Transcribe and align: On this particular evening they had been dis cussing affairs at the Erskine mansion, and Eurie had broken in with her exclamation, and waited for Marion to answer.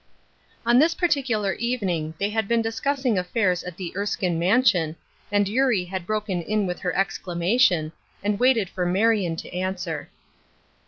On 0.65 0.79
this 0.79 0.95
particular 0.95 1.53
evening 1.53 2.15
they 2.19 2.31
had 2.31 2.47
been 2.47 2.63
dis 2.63 2.79
cussing 2.79 3.19
affairs 3.19 3.61
at 3.63 3.77
the 3.77 3.95
Erskine 3.95 4.39
mansion, 4.39 4.95
and 5.31 5.47
Eurie 5.47 5.85
had 5.85 6.07
broken 6.07 6.41
in 6.41 6.65
with 6.65 6.79
her 6.79 6.95
exclamation, 6.95 7.91
and 8.23 8.39
waited 8.39 8.67
for 8.67 8.83
Marion 8.83 9.35
to 9.35 9.49
answer. 9.55 10.09